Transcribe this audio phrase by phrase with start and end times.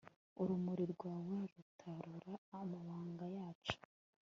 [0.41, 3.77] urumuri rwawe rutahura amabanga yacu